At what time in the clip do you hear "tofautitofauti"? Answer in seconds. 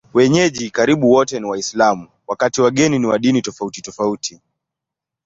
3.41-4.39